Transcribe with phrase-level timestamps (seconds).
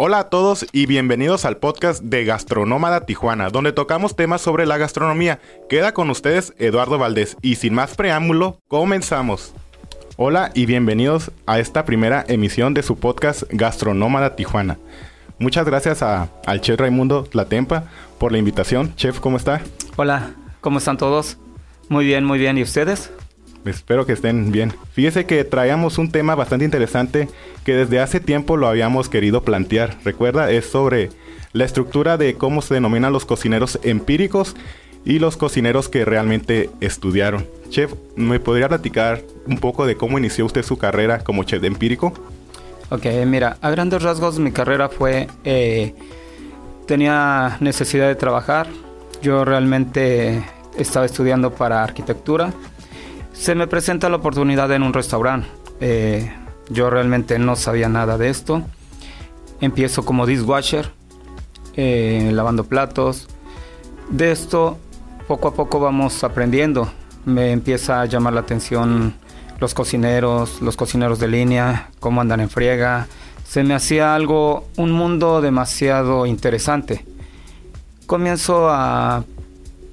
[0.00, 4.76] Hola a todos y bienvenidos al podcast de Gastronómada Tijuana, donde tocamos temas sobre la
[4.76, 5.40] gastronomía.
[5.68, 9.52] Queda con ustedes Eduardo Valdés y sin más preámbulo, comenzamos.
[10.16, 14.78] Hola y bienvenidos a esta primera emisión de su podcast Gastronómada Tijuana.
[15.40, 18.94] Muchas gracias a, al chef Raimundo Latempa por la invitación.
[18.94, 19.62] Chef, ¿cómo está?
[19.96, 20.30] Hola,
[20.60, 21.38] ¿cómo están todos?
[21.88, 22.56] Muy bien, muy bien.
[22.56, 23.10] ¿Y ustedes?
[23.64, 24.72] Espero que estén bien.
[24.92, 27.28] Fíjese que traíamos un tema bastante interesante
[27.64, 29.96] que desde hace tiempo lo habíamos querido plantear.
[30.04, 31.10] Recuerda, es sobre
[31.52, 34.54] la estructura de cómo se denominan los cocineros empíricos
[35.04, 37.46] y los cocineros que realmente estudiaron.
[37.70, 42.12] Chef, ¿me podría platicar un poco de cómo inició usted su carrera como chef empírico?
[42.90, 45.94] Ok, mira, a grandes rasgos mi carrera fue, eh,
[46.86, 48.66] tenía necesidad de trabajar,
[49.20, 50.42] yo realmente
[50.78, 52.52] estaba estudiando para arquitectura,
[53.38, 55.48] se me presenta la oportunidad en un restaurante,
[55.80, 56.32] eh,
[56.70, 58.62] yo realmente no sabía nada de esto,
[59.60, 60.90] empiezo como dishwasher,
[61.74, 63.28] eh, lavando platos,
[64.10, 64.78] de esto
[65.28, 66.90] poco a poco vamos aprendiendo,
[67.24, 69.14] me empieza a llamar la atención
[69.60, 73.08] los cocineros, los cocineros de línea, cómo andan en friega.
[73.44, 77.04] Se me hacía algo, un mundo demasiado interesante.
[78.06, 79.24] Comienzo a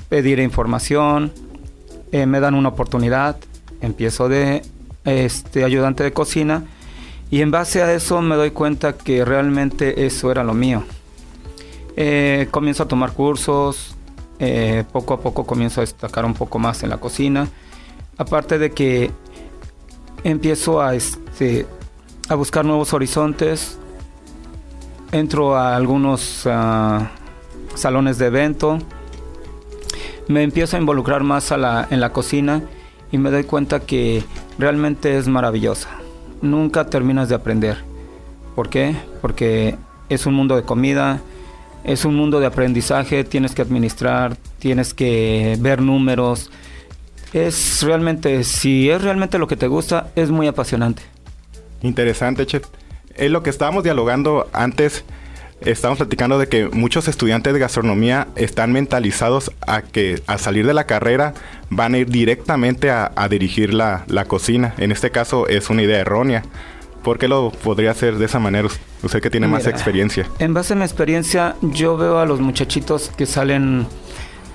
[0.09, 1.31] pedir información,
[2.15, 3.35] eh, me dan una oportunidad,
[3.81, 4.61] empiezo de
[5.03, 6.63] este, ayudante de cocina
[7.29, 10.85] y en base a eso me doy cuenta que realmente eso era lo mío.
[11.97, 13.97] Eh, comienzo a tomar cursos,
[14.39, 17.49] eh, poco a poco comienzo a destacar un poco más en la cocina.
[18.17, 19.11] Aparte de que
[20.23, 21.67] empiezo a, este,
[22.29, 23.77] a buscar nuevos horizontes,
[25.11, 27.05] entro a algunos uh,
[27.75, 28.79] salones de evento,
[30.27, 32.63] me empiezo a involucrar más en la cocina
[33.11, 34.23] y me doy cuenta que
[34.57, 35.89] realmente es maravillosa.
[36.41, 37.77] Nunca terminas de aprender.
[38.55, 38.95] ¿Por qué?
[39.21, 39.75] Porque
[40.09, 41.21] es un mundo de comida,
[41.83, 46.51] es un mundo de aprendizaje, tienes que administrar, tienes que ver números,
[47.33, 51.03] es realmente, si es realmente lo que te gusta, es muy apasionante.
[51.81, 52.63] Interesante, chef.
[53.13, 55.03] Es lo que estábamos dialogando antes.
[55.61, 60.73] Estamos platicando de que muchos estudiantes de gastronomía están mentalizados a que al salir de
[60.73, 61.33] la carrera
[61.69, 64.75] van a ir directamente a, dirigir la, la, cocina.
[64.77, 66.43] En este caso es una idea errónea.
[67.03, 68.67] ¿Por qué lo podría hacer de esa manera?
[69.01, 70.27] Usted que tiene más experiencia.
[70.39, 73.87] En base a mi experiencia, yo veo a los muchachitos que salen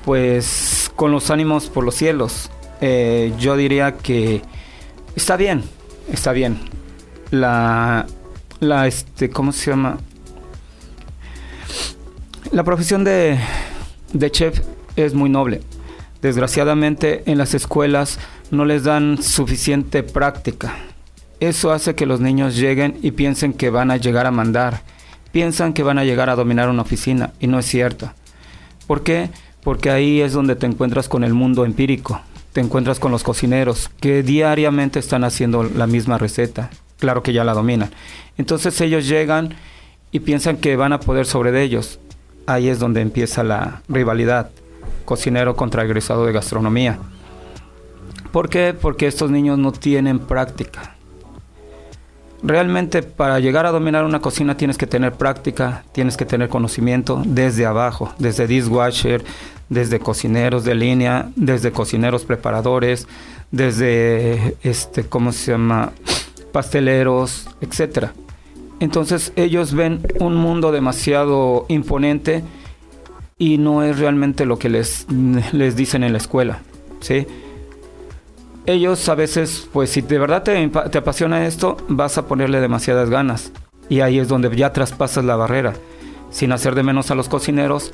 [0.05, 2.51] pues con los ánimos por los cielos.
[2.81, 4.43] Eh, yo diría que
[5.15, 5.63] está bien,
[6.13, 6.59] está bien.
[7.31, 8.07] La,
[8.59, 9.99] la, este, ¿cómo se llama?
[12.53, 13.39] La profesión de,
[14.13, 14.61] de chef
[14.97, 15.61] es muy noble.
[16.21, 18.19] Desgraciadamente en las escuelas
[18.51, 20.75] no les dan suficiente práctica.
[21.39, 24.83] Eso hace que los niños lleguen y piensen que van a llegar a mandar.
[25.31, 28.13] Piensan que van a llegar a dominar una oficina y no es cierto.
[28.89, 29.31] ¿Por qué?
[29.63, 32.21] Porque ahí es donde te encuentras con el mundo empírico,
[32.53, 36.71] te encuentras con los cocineros que diariamente están haciendo la misma receta.
[36.99, 37.93] Claro que ya la dominan.
[38.39, 39.55] Entonces ellos llegan
[40.11, 42.01] y piensan que van a poder sobre ellos.
[42.47, 44.51] Ahí es donde empieza la rivalidad,
[45.05, 46.99] cocinero contra egresado de gastronomía.
[48.33, 48.75] ¿Por qué?
[48.79, 50.97] Porque estos niños no tienen práctica.
[52.43, 57.23] Realmente para llegar a dominar una cocina tienes que tener práctica, tienes que tener conocimiento
[57.27, 59.23] desde abajo, desde dishwasher,
[59.69, 63.07] desde cocineros de línea, desde cocineros preparadores,
[63.51, 65.93] desde este, ¿cómo se llama?
[66.51, 68.13] pasteleros, etcétera.
[68.81, 72.43] Entonces ellos ven un mundo demasiado imponente
[73.39, 75.07] y no es realmente lo que les,
[75.53, 76.61] les dicen en la escuela,
[77.01, 77.27] ¿sí?
[78.67, 83.11] Ellos a veces, pues si de verdad te, te apasiona esto, vas a ponerle demasiadas
[83.11, 83.53] ganas.
[83.89, 85.75] Y ahí es donde ya traspasas la barrera,
[86.31, 87.93] sin hacer de menos a los cocineros,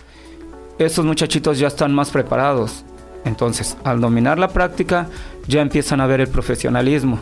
[0.79, 2.85] estos muchachitos ya están más preparados.
[3.25, 5.09] Entonces, al dominar la práctica,
[5.49, 7.21] ya empiezan a ver el profesionalismo,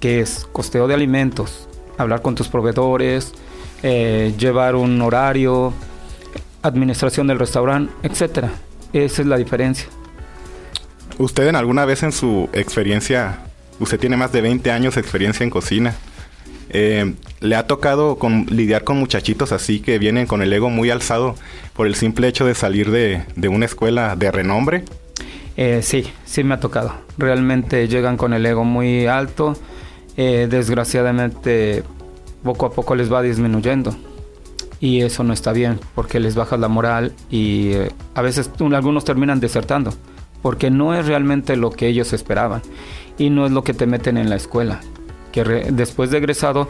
[0.00, 1.68] que es costeo de alimentos,
[1.98, 3.32] hablar con tus proveedores,
[3.82, 5.72] eh, llevar un horario,
[6.62, 8.46] administración del restaurante, etc.
[8.92, 9.88] Esa es la diferencia.
[11.18, 13.38] ¿Usted en alguna vez en su experiencia,
[13.80, 15.94] usted tiene más de 20 años de experiencia en cocina,
[16.68, 20.90] eh, ¿Le ha tocado con, lidiar con muchachitos así que vienen con el ego muy
[20.90, 21.36] alzado
[21.74, 24.84] por el simple hecho de salir de, una escuela de renombre?
[25.56, 26.94] Eh, sí, sí me ha tocado.
[27.18, 29.56] Realmente llegan con el ego muy alto.
[30.16, 31.82] Eh, desgraciadamente,
[32.42, 33.94] poco a poco les va disminuyendo.
[34.80, 37.72] Y eso no está bien, porque les baja la moral y
[38.14, 39.94] a veces algunos terminan desertando,
[40.42, 42.60] porque no es realmente lo que ellos esperaban
[43.16, 44.80] y no es lo que te meten en la escuela
[45.44, 46.68] que después de egresado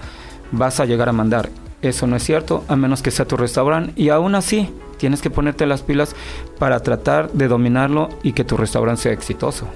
[0.51, 1.51] vas a llegar a mandar.
[1.83, 3.93] Eso no es cierto, a menos que sea tu restaurante.
[3.95, 6.17] Y aún así, tienes que ponerte las pilas
[6.59, 9.69] para tratar de dominarlo y que tu restaurante sea exitoso.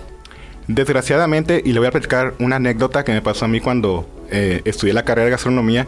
[0.67, 4.63] Desgraciadamente, y le voy a platicar una anécdota que me pasó a mí cuando eh,
[4.65, 5.87] estudié la carrera de gastronomía,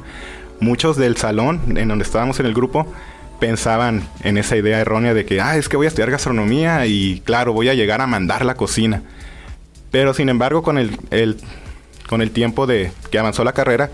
[0.61, 2.93] muchos del salón en donde estábamos en el grupo
[3.43, 7.21] pensaban en esa idea errónea de que, ah, es que voy a estudiar gastronomía y
[7.25, 9.03] claro, voy a llegar a mandar la cocina.
[9.91, 10.97] Pero sin embargo, con el,
[12.09, 13.91] con el tiempo de que avanzó la carrera,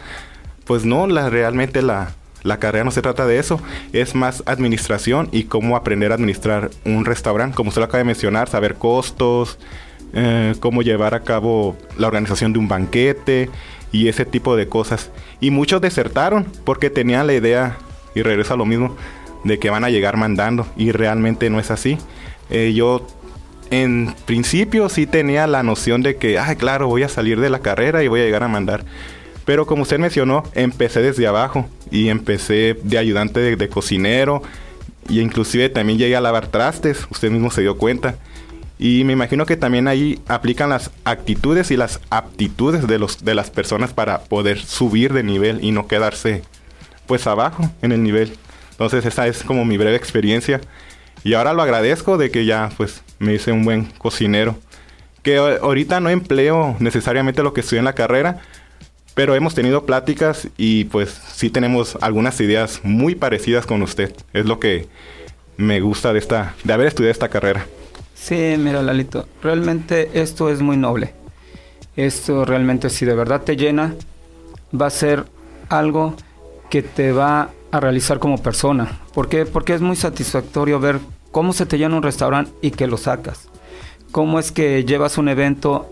[0.67, 2.11] pues no, la, realmente la,
[2.43, 3.59] la carrera no se trata de eso,
[3.95, 8.05] es más administración y cómo aprender a administrar un restaurante, como usted lo acaba de
[8.05, 9.59] mencionar, saber costos,
[10.13, 13.51] eh, cómo llevar a cabo la organización de un banquete
[13.93, 15.11] y ese tipo de cosas.
[15.41, 17.79] Y muchos desertaron porque tenían la idea,
[18.15, 18.97] y regreso a lo mismo,
[19.45, 21.99] de que van a llegar mandando y realmente no es así.
[22.51, 23.07] Eh, yo
[23.71, 27.61] en principio sí tenía la noción de que, ay, claro, voy a salir de la
[27.61, 28.85] carrera y voy a llegar a mandar.
[29.45, 34.43] Pero como usted mencionó, empecé desde abajo y empecé de ayudante de, cocinero
[35.09, 38.17] y inclusive también llegué a lavar trastes, usted mismo se dio cuenta.
[38.79, 43.35] Y me imagino que también ahí aplican las actitudes y las aptitudes de, los, de
[43.35, 46.43] las personas para poder subir de nivel y no quedarse
[47.07, 48.37] pues abajo en el nivel.
[48.71, 50.61] Entonces esa es como mi breve experiencia.
[51.25, 54.57] Y ahora lo agradezco de que ya pues me hice un buen cocinero.
[55.25, 58.41] Que ahorita no empleo necesariamente lo que estudié en la carrera,
[59.15, 64.15] pero hemos tenido pláticas y pues sí tenemos algunas ideas muy parecidas con usted.
[64.33, 64.87] Es lo que
[65.57, 67.67] me gusta de esta de haber estudiado esta carrera.
[68.21, 71.15] Sí, mira Lalito, realmente esto es muy noble.
[71.97, 73.95] Esto realmente si de verdad te llena,
[74.79, 75.25] va a ser
[75.69, 76.15] algo
[76.69, 79.01] que te va a realizar como persona.
[79.15, 79.47] ¿Por qué?
[79.47, 81.01] Porque es muy satisfactorio ver
[81.31, 83.49] cómo se te llena un restaurante y que lo sacas.
[84.11, 85.89] Cómo es que llevas un evento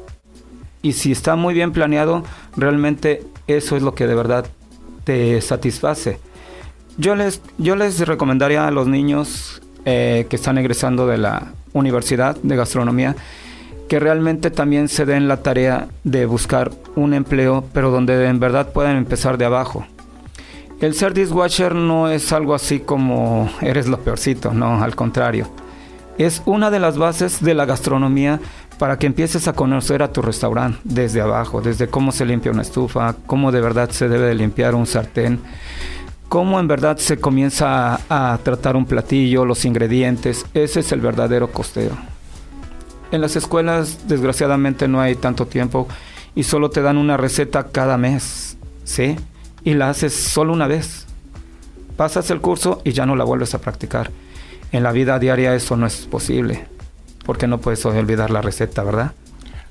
[0.82, 2.22] y si está muy bien planeado,
[2.56, 4.46] realmente eso es lo que de verdad
[5.04, 6.18] te satisface.
[6.98, 12.36] Yo les, yo les recomendaría a los niños eh, que están egresando de la universidad
[12.42, 13.16] de gastronomía
[13.88, 18.72] que realmente también se den la tarea de buscar un empleo, pero donde en verdad
[18.72, 19.86] puedan empezar de abajo.
[20.80, 25.48] El ser dishwasher no es algo así como eres lo peorcito, no, al contrario.
[26.18, 28.40] Es una de las bases de la gastronomía
[28.78, 32.62] para que empieces a conocer a tu restaurante desde abajo, desde cómo se limpia una
[32.62, 35.40] estufa, cómo de verdad se debe de limpiar un sartén,
[36.28, 40.46] cómo en verdad se comienza a, tratar un platillo, los ingredientes.
[40.54, 41.96] Ese es el verdadero costeo.
[43.12, 45.86] En las escuelas, desgraciadamente, no hay tanto tiempo
[46.34, 49.16] y solo te dan una receta cada mes, ¿sí?
[49.66, 51.06] y la haces solo una vez.
[51.96, 54.12] Pasas el curso y ya no la vuelves a practicar.
[54.70, 56.66] En la vida diaria eso no es posible,
[57.24, 59.12] porque no puedes olvidar la receta, ¿verdad?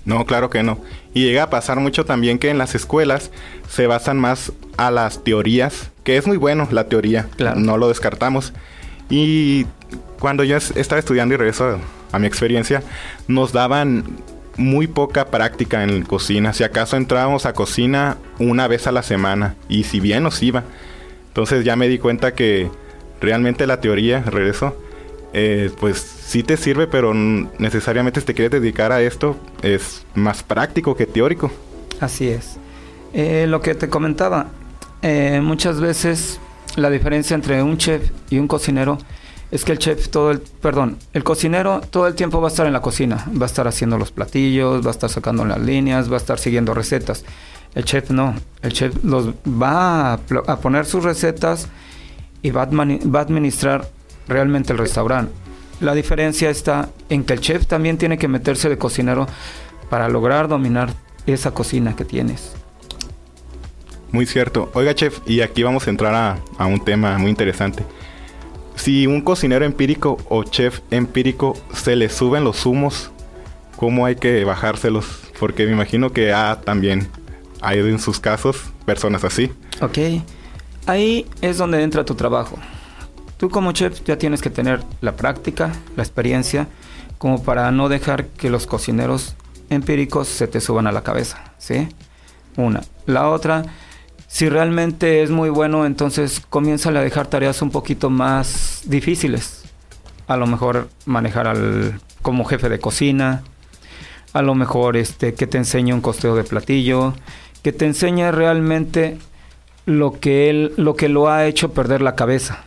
[0.04, 0.80] No, claro que no.
[1.14, 3.32] Y llega a pasar mucho también que en las escuelas
[3.70, 7.60] se basan más a las teorías, que es muy bueno la teoría, claro.
[7.60, 8.54] no lo descartamos.
[9.10, 9.66] Y
[10.20, 11.80] cuando yo estaba estudiando y regreso
[12.14, 12.82] a mi experiencia,
[13.28, 14.06] nos daban
[14.56, 16.54] muy poca práctica en cocina.
[16.54, 20.64] Si acaso entrábamos a cocina una vez a la semana y si bien nos iba.
[21.28, 22.70] Entonces ya me di cuenta que
[23.20, 24.78] realmente la teoría, regreso,
[25.34, 30.44] eh, pues sí te sirve, pero necesariamente si te quieres dedicar a esto es más
[30.44, 31.52] práctico que teórico.
[32.00, 32.58] Así es.
[33.14, 34.48] Eh, lo que te comentaba,
[35.08, 36.40] eh, muchas veces
[36.78, 38.98] la diferencia entre un chef y un cocinero
[39.52, 42.66] es que el chef todo el, perdón, el cocinero todo el tiempo va a estar
[42.66, 46.10] en la cocina, va a estar haciendo los platillos, va a estar sacando las líneas,
[46.10, 47.24] va a estar siguiendo recetas.
[47.76, 48.34] El chef no,
[48.64, 50.18] el chef los va a,
[50.58, 51.68] poner sus recetas
[52.42, 53.88] y va a, va a administrar
[54.28, 55.32] realmente el restaurante.
[55.82, 59.28] La diferencia está en que el chef también tiene que meterse de cocinero
[59.88, 60.90] para lograr dominar
[61.28, 62.65] esa cocina que tienes.
[64.12, 64.72] Muy cierto.
[64.74, 66.14] Oiga, chef, y aquí vamos a entrar
[66.58, 67.84] a, un tema muy interesante
[68.76, 73.12] si un cocinero empírico o chef empírico se le suben los humos,
[73.78, 75.06] ¿cómo hay que bajárselos?
[75.40, 77.08] Porque me imagino que ah, también
[77.62, 79.52] hay en sus casos personas así.
[79.82, 79.98] Ok,
[80.86, 82.58] ahí es donde entra tu trabajo.
[83.38, 86.68] Tú como chef ya tienes que tener la práctica, la experiencia,
[87.18, 89.36] como para no dejar que los cocineros
[89.70, 91.88] empíricos se te suban a la cabeza, ¿sí?
[92.56, 92.82] Una.
[93.06, 93.66] La otra
[94.36, 99.64] si realmente es muy bueno, entonces comienza a dejar tareas un poquito más difíciles.
[100.28, 103.44] A lo mejor manejar al como jefe de cocina,
[104.34, 107.14] a lo mejor este que te enseñe un costeo de platillo,
[107.64, 109.20] que te enseñe realmente
[109.86, 112.66] lo que él lo que lo ha hecho perder la cabeza.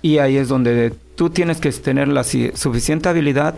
[0.00, 3.56] Y ahí es donde tú tienes que tener la suficiente habilidad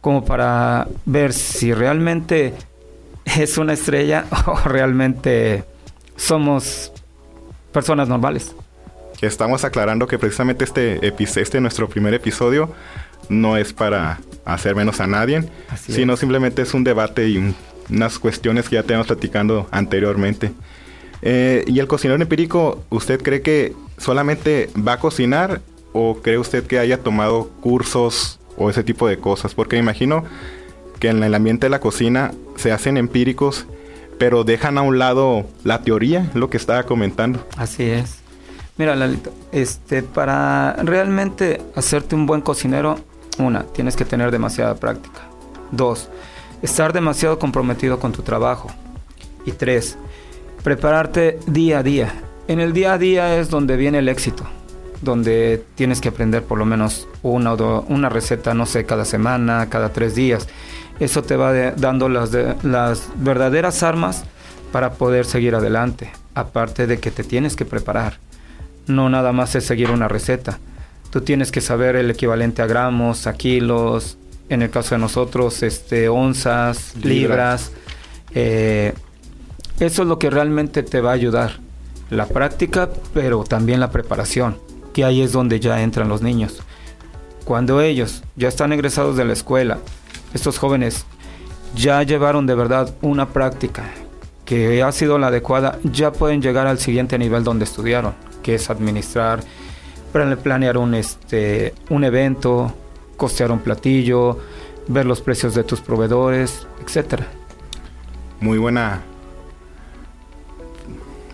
[0.00, 2.54] como para ver si realmente
[3.24, 5.64] es una estrella o realmente
[6.16, 6.92] somos
[7.72, 8.54] personas normales.
[9.18, 12.72] Que estamos aclarando que precisamente este, este nuestro primer episodio
[13.28, 15.44] no es para hacer menos a nadie,
[15.76, 17.54] sino simplemente es un debate y
[17.90, 20.52] unas cuestiones que ya tenemos platicando anteriormente.
[21.22, 26.64] Eh, y el cocinero empírico, ¿usted cree que solamente va a cocinar o cree usted
[26.66, 29.54] que haya tomado cursos o ese tipo de cosas?
[29.54, 30.24] Porque me imagino
[31.00, 33.66] que en el ambiente de la cocina se hacen empíricos,
[34.18, 37.46] pero dejan a un lado la teoría, lo que estaba comentando.
[37.56, 38.18] Así es.
[38.76, 42.98] Mira, Lalito, este, para realmente hacerte un buen cocinero,
[43.38, 45.20] una, tienes que tener demasiada práctica.
[45.70, 46.08] Dos,
[46.62, 48.70] estar demasiado comprometido con tu trabajo.
[49.46, 49.96] Y tres,
[50.62, 52.14] prepararte día a día.
[52.48, 54.44] En el día a día es donde viene el éxito,
[55.02, 59.68] donde tienes que aprender por lo menos una o una receta, no sé, cada semana,
[59.70, 60.48] cada tres días.
[61.00, 62.30] Eso te va dando las,
[62.62, 64.24] las verdaderas armas
[64.72, 68.18] para poder seguir adelante, aparte de que te tienes que preparar.
[68.86, 70.58] No nada más es seguir una receta.
[71.10, 75.62] Tú tienes que saber el equivalente a gramos, a kilos, en el caso de nosotros,
[75.62, 77.72] este, onzas, libras.
[78.34, 78.92] Eh,
[79.80, 81.58] eso es lo que realmente te va a ayudar.
[82.10, 84.58] La práctica, pero también la preparación,
[84.92, 86.62] que ahí es donde ya entran los niños.
[87.44, 89.78] Cuando ellos ya están egresados de la escuela,
[90.34, 91.06] estos jóvenes
[91.74, 93.84] ya llevaron de verdad una práctica
[94.44, 98.68] que ha sido la adecuada, ya pueden llegar al siguiente nivel donde estudiaron, que es
[98.68, 99.40] administrar,
[100.42, 102.74] planear un, este, un evento,
[103.16, 104.38] costear un platillo,
[104.86, 107.26] ver los precios de tus proveedores, etcétera.
[108.40, 109.02] Muy buena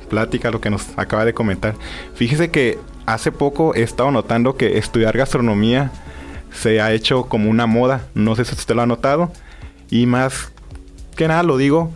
[0.09, 1.75] plática lo que nos acaba de comentar.
[2.15, 5.91] Fíjese que hace poco he estado notando que estudiar gastronomía
[6.53, 8.07] se ha hecho como una moda.
[8.15, 9.33] No sé si usted lo ha notado.
[9.91, 10.53] Y más
[11.17, 11.93] que nada lo digo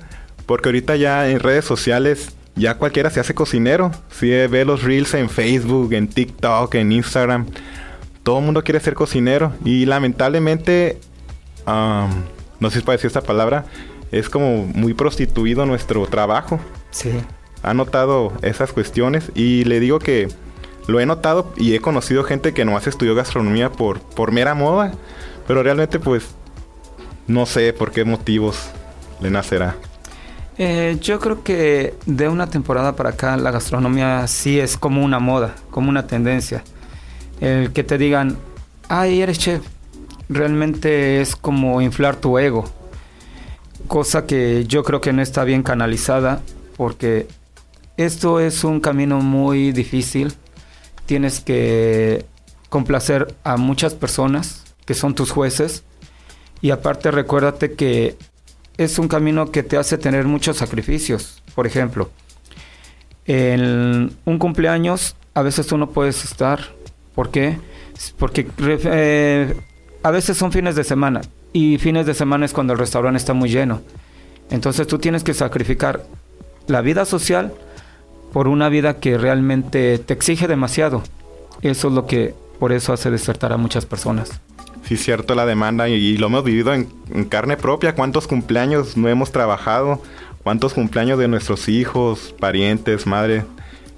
[0.47, 3.91] porque ahorita ya en redes sociales ya cualquiera se hace cocinero.
[4.11, 7.47] Si ve los reels en Facebook, en TikTok, en Instagram.
[8.23, 9.53] Todo el mundo quiere ser cocinero.
[9.65, 10.99] Y lamentablemente,
[11.67, 13.67] no sé si puede decir esta palabra,
[14.13, 16.61] es como muy prostituido nuestro trabajo.
[16.91, 17.11] Sí
[17.65, 20.29] ha notado esas cuestiones y le digo que
[20.87, 24.55] lo he notado y he conocido gente que no hace estudió gastronomía por, por mera
[24.55, 24.93] moda,
[25.47, 26.27] pero realmente pues
[27.27, 28.71] no sé por qué motivos
[29.21, 29.77] le nacerá.
[30.57, 35.19] Eh, yo creo que de una temporada para acá la gastronomía sí es como una
[35.19, 36.63] moda, como una tendencia.
[37.41, 38.39] El que te digan,
[38.89, 39.63] ay, eres chef,
[40.29, 42.65] realmente es como inflar tu ego.
[43.89, 46.41] Cosa que yo creo que no está bien canalizada
[46.77, 47.27] porque
[47.97, 50.35] esto es un camino muy difícil.
[51.07, 52.25] Tienes que
[52.69, 55.85] complacer a muchas personas que son tus jueces.
[56.61, 58.17] Y aparte recuérdate que
[58.77, 61.43] es un camino que te hace tener muchos sacrificios.
[61.55, 62.11] Por ejemplo,
[63.27, 66.61] en un cumpleaños a veces tú no puedes estar.
[67.15, 67.59] ¿Por qué?
[68.19, 69.55] Porque eh,
[70.03, 71.21] a veces son fines de semana
[71.53, 73.83] y fines de semana es cuando el restaurante está muy lleno.
[74.51, 76.05] Entonces tú tienes que sacrificar
[76.67, 77.53] la vida social
[78.35, 81.05] por una vida que realmente te exige demasiado.
[81.63, 84.41] Eso es lo que por eso hace despertar a muchas personas.
[84.83, 86.89] Sí, cierto, la demanda y, lo hemos vivido en,
[87.29, 87.95] carne propia.
[87.95, 90.03] ¿Cuántos cumpleaños no hemos trabajado?
[90.43, 93.45] ¿Cuántos cumpleaños de nuestros hijos, parientes, madre?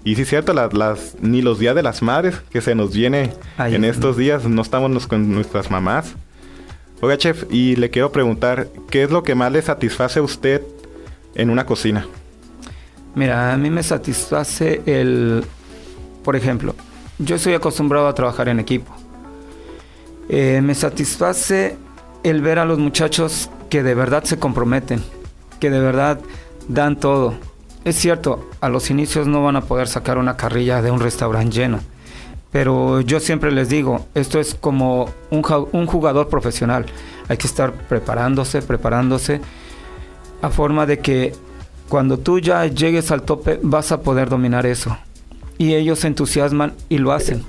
[0.04, 3.84] Y sí, cierto, las, ni los días de las madres que se nos viene en
[3.86, 6.14] estos días, no estamos con nuestras mamás.
[7.00, 10.60] Oiga, chef, y le quiero preguntar, ¿qué es lo que más le satisface a usted
[11.34, 12.06] en una cocina?
[13.16, 15.42] Mira, a mí me satisface el,
[16.22, 16.74] por ejemplo,
[17.18, 18.92] yo estoy acostumbrado a trabajar en equipo.
[20.28, 21.78] Eh, me satisface
[22.24, 25.02] el ver a los muchachos que de verdad se comprometen,
[25.58, 26.20] que de verdad
[26.68, 27.32] dan todo.
[27.86, 31.56] Es cierto, a los inicios no van a poder sacar una carrilla de un restaurante
[31.56, 31.80] lleno,
[32.52, 35.42] pero yo siempre les digo, esto es como un,
[35.72, 36.84] un jugador profesional.
[37.28, 39.40] Hay que estar preparándose, preparándose,
[40.42, 41.32] a forma de que
[41.88, 44.96] cuando tú ya llegues al tope vas a poder dominar eso.
[45.58, 47.44] Y ellos se entusiasman y lo hacen.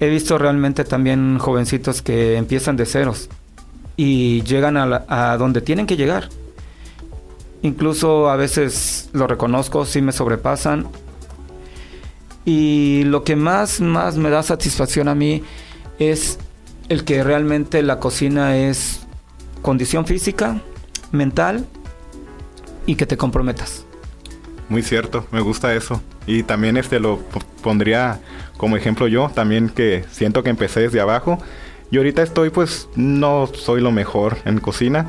[0.00, 3.28] He visto realmente también jovencitos que empiezan de ceros
[3.96, 6.28] y llegan a, donde tienen que llegar.
[7.62, 10.86] Incluso a veces lo reconozco, sí me sobrepasan.
[12.44, 15.42] Y lo que más, más me da satisfacción a mí
[15.98, 16.38] es
[16.88, 19.00] el que realmente la cocina es
[19.62, 20.60] condición física,
[21.10, 21.66] mental
[22.86, 23.84] y que te comprometas.
[24.68, 26.00] Muy cierto, me gusta eso.
[26.26, 27.20] Y también este lo
[27.62, 28.20] pondría
[28.56, 31.38] como ejemplo yo, también que siento que empecé desde abajo.
[31.90, 35.06] Y ahorita estoy pues no soy lo mejor en cocina,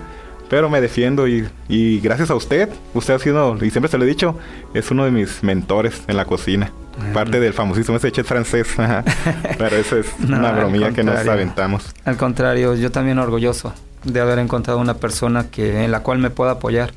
[0.50, 4.04] pero me defiendo y, y gracias a usted, usted ha sido, y siempre se lo
[4.04, 4.38] he dicho,
[4.74, 6.72] es uno de mis mentores en la cocina.
[7.14, 8.68] Parte del famosísimo ese chef francés.
[9.58, 11.94] Pero eso es una bromilla que nos aventamos.
[12.06, 16.30] Al contrario, yo también orgulloso de haber encontrado una persona que en la cual me
[16.30, 16.92] pueda apoyar.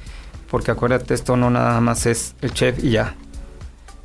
[0.51, 3.15] Porque acuérdate, esto no nada más es el chef y ya.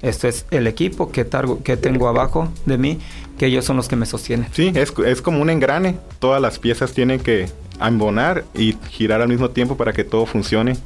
[0.01, 1.25] Esto es el equipo que,
[1.63, 2.99] que tengo abajo de mí,
[3.37, 4.47] que ellos son los que me sostienen.
[4.51, 5.97] Sí, es, es como un engrane.
[6.19, 10.77] Todas las piezas tienen que embonar y girar al mismo tiempo para que todo funcione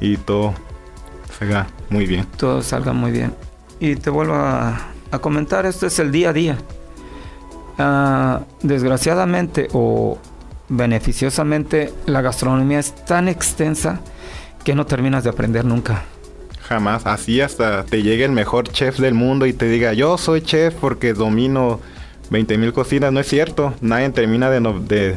[0.00, 0.54] y todo
[1.38, 2.26] salga muy bien.
[2.36, 3.34] Todo salga muy bien.
[3.80, 4.90] Y te vuelvo a,
[5.20, 6.58] comentar, esto es el día a día.
[7.78, 10.18] Ah, desgraciadamente o
[10.68, 14.00] beneficiosamente, la gastronomía es tan extensa
[14.64, 16.02] que no terminas de aprender nunca.
[16.62, 17.06] Jamás.
[17.06, 20.74] Así hasta te llegue el mejor chef del mundo y te diga, yo soy chef
[20.74, 21.80] porque domino
[22.30, 23.12] 20 mil cocinas.
[23.12, 23.74] No es cierto.
[23.80, 25.16] Nadie termina de, de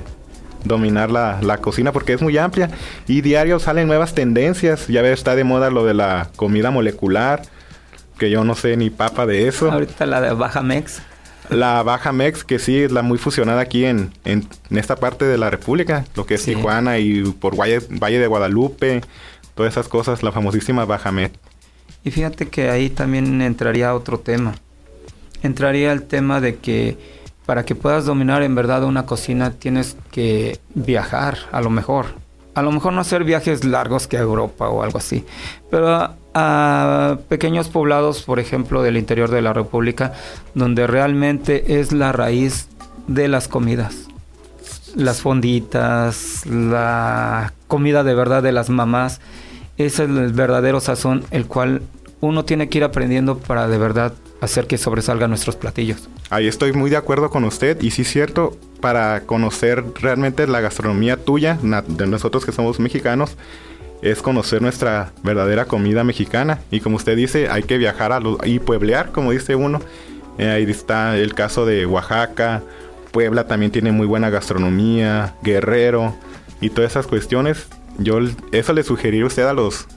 [0.63, 2.71] dominar la, la, cocina porque es muy amplia.
[3.07, 4.87] Y diario salen nuevas tendencias.
[4.87, 7.43] Ya ves, está de moda lo de la comida molecular
[8.17, 9.71] que yo no sé ni papa de eso.
[9.71, 11.01] Ahorita la de Baja Mex.
[11.49, 15.37] La Baja Mex, que sí es la muy fusionada aquí en, en, esta parte de
[15.37, 19.01] la República, lo que es Tijuana y por Valle, Valle de Guadalupe,
[19.55, 21.37] todas esas cosas, la famosísima Baja Mex.
[22.03, 24.53] Y fíjate que ahí también entraría otro tema.
[25.41, 26.97] Entraría el tema de que
[27.45, 32.07] para que puedas dominar en verdad una cocina tienes que viajar, a lo mejor.
[32.53, 35.25] A lo mejor no hacer viajes largos que a Europa o algo así,
[35.69, 40.13] pero a pequeños poblados, por ejemplo, del interior de la República,
[40.53, 42.67] donde realmente es la raíz
[43.07, 44.07] de las comidas.
[44.95, 49.19] Las fonditas, la comida de verdad de las mamás,
[49.77, 51.81] es el verdadero sazón, el cual
[52.21, 56.09] uno tiene que ir aprendiendo para de verdad hacer que sobresalgan nuestros platillos.
[56.29, 60.61] Ahí estoy muy de acuerdo con usted y sí es cierto, para conocer realmente la
[60.61, 63.35] gastronomía tuya, de nosotros que somos mexicanos,
[64.01, 66.59] es conocer nuestra verdadera comida mexicana.
[66.69, 69.81] Y como usted dice, hay que viajar a y pueblear, como dice uno.
[70.37, 72.61] Eh, ahí está el caso de Oaxaca.
[73.11, 75.35] Puebla también tiene muy buena gastronomía.
[75.41, 76.15] Guerrero.
[76.61, 77.67] Y todas esas cuestiones.
[77.97, 78.19] Yo
[78.51, 79.87] eso le sugeriría usted a los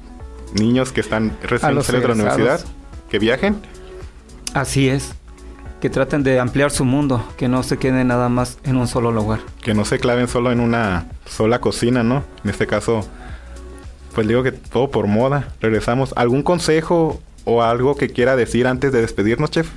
[0.54, 2.60] niños que están recién de la universidad.
[3.10, 3.60] Que viajen.
[4.54, 5.14] Así es.
[5.80, 9.12] Que traten de ampliar su mundo, que no se queden nada más en un solo
[9.12, 9.40] lugar.
[9.62, 12.24] Que no se claven solo en una sola cocina, ¿no?
[12.42, 13.06] En este caso,
[14.14, 15.54] pues digo que todo por moda.
[15.60, 16.12] Regresamos.
[16.16, 19.70] ¿Algún consejo o algo que quiera decir antes de despedirnos, chef?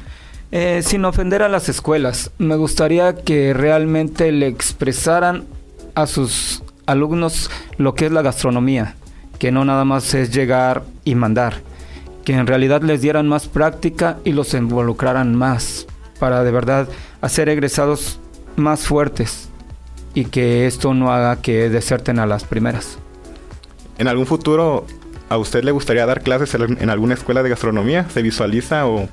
[0.51, 5.45] Eh, sin ofender a las escuelas, me gustaría que realmente le expresaran
[5.95, 8.95] a sus alumnos lo que es la gastronomía,
[9.39, 11.61] que no nada más es llegar y mandar,
[12.23, 15.87] que en realidad les dieran más práctica y los involucraran más
[16.19, 16.87] para de verdad
[17.21, 18.19] hacer egresados
[18.55, 19.49] más fuertes
[20.13, 22.97] y que esto no haga que deserten a las primeras.
[23.97, 24.85] ¿En algún futuro
[25.29, 28.07] a usted le gustaría dar clases en alguna escuela de gastronomía?
[28.09, 29.07] ¿Se visualiza o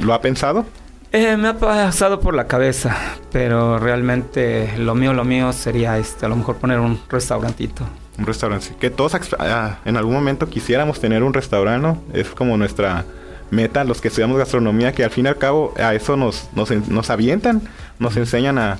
[0.00, 0.64] lo ha pensado?
[1.10, 2.94] Eh, me ha pasado por la cabeza,
[3.32, 7.84] pero realmente lo mío, lo mío sería este, a lo mejor poner un restaurantito.
[8.18, 13.06] Un restaurante, que todos ah, en algún momento quisiéramos tener un restaurante, es como nuestra
[13.50, 16.70] meta, los que estudiamos gastronomía, que al fin y al cabo a eso nos, nos,
[16.70, 17.62] nos avientan,
[17.98, 18.78] nos enseñan a,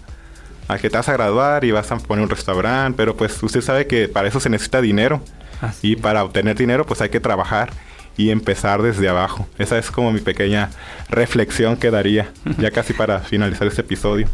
[0.68, 3.62] a que te vas a graduar y vas a poner un restaurante, pero pues usted
[3.62, 5.22] sabe que para eso se necesita dinero.
[5.82, 7.70] Y para obtener dinero pues hay que trabajar
[8.18, 9.46] y empezar desde abajo.
[9.56, 10.68] Esa es como mi pequeña
[11.08, 14.28] reflexión que daría ya casi para finalizar este episodio.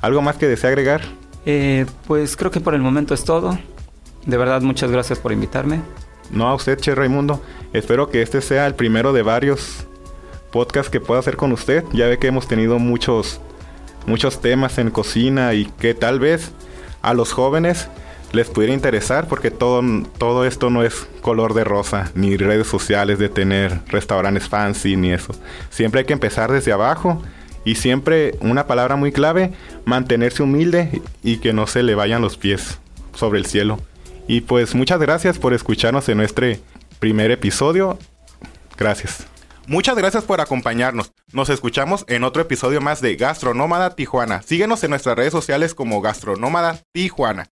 [0.00, 1.02] ¿Algo más que desea agregar?
[1.44, 3.58] Eh, pues creo que por el momento es todo.
[4.24, 5.82] De verdad, muchas gracias por invitarme.
[6.30, 7.42] No a usted, Che Raimundo.
[7.72, 9.84] Espero que este sea el primero de varios
[10.52, 11.84] podcasts que pueda hacer con usted.
[11.92, 13.40] Ya ve que hemos tenido muchos,
[14.06, 16.52] muchos temas en cocina y que tal vez
[17.02, 17.88] a los jóvenes
[18.34, 19.82] les pudiera interesar porque todo,
[20.18, 25.12] todo esto no es color de rosa, ni redes sociales de tener restaurantes fancy, ni
[25.12, 25.34] eso.
[25.70, 27.22] Siempre hay que empezar desde abajo
[27.64, 29.52] y siempre una palabra muy clave,
[29.84, 32.78] mantenerse humilde y que no se le vayan los pies
[33.14, 33.78] sobre el cielo.
[34.26, 36.46] Y pues muchas gracias por escucharnos en nuestro
[36.98, 37.98] primer episodio.
[38.76, 39.26] Gracias.
[39.66, 41.12] Muchas gracias por acompañarnos.
[41.32, 44.42] Nos escuchamos en otro episodio más de Gastronómada Tijuana.
[44.42, 47.48] Síguenos en nuestras redes sociales como Gastronómada Tijuana.